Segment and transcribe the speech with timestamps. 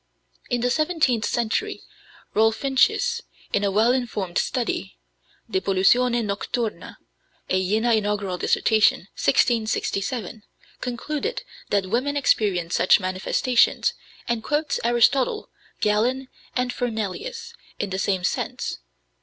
[0.49, 1.83] In the seventeenth century,
[2.33, 3.21] Rolfincius,
[3.53, 4.97] in a well informed study
[5.47, 6.95] (De Pollutione Nocturna,
[7.51, 10.41] a Jena Inaugural Dissertation, 1667),
[10.81, 13.93] concluded that women experience such manifestations,
[14.27, 15.51] and quotes Aristotle,
[15.81, 18.79] Galen, and Fernelius, in the same sense.